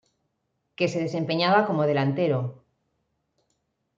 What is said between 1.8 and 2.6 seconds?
delantero.